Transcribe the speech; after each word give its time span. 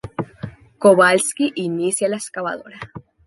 Kowalski 0.81 1.53
inicia 1.65 2.07
la 2.09 2.15
excavadora. 2.17 2.79